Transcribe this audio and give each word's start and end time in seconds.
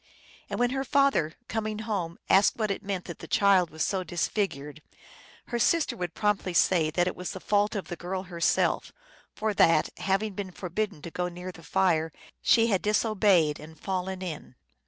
And 0.49 0.59
when 0.59 0.71
her 0.71 0.83
father, 0.83 1.35
coming 1.47 1.77
home, 1.77 2.17
asked 2.27 2.55
what 2.57 2.71
it 2.71 2.81
meant 2.81 3.05
that 3.05 3.19
the 3.19 3.27
child 3.27 3.69
was 3.69 3.85
so 3.85 4.03
disfigured, 4.03 4.81
her 5.49 5.59
sister 5.59 5.95
would 5.95 6.15
promptly 6.15 6.55
say 6.55 6.89
that 6.89 7.05
it 7.05 7.15
was 7.15 7.33
the 7.33 7.39
fault 7.39 7.75
of 7.75 7.87
the 7.87 7.95
girl 7.95 8.23
herself, 8.23 8.91
for 9.35 9.53
that, 9.53 9.89
having 9.97 10.33
been 10.33 10.49
forbidden 10.49 11.03
to 11.03 11.11
go 11.11 11.27
near 11.27 11.51
the 11.51 11.61
fire, 11.61 12.11
she 12.41 12.65
had 12.65 12.81
disobeyed 12.81 13.59
and 13.59 13.79
fallen 13.79 14.23
in. 14.23 14.55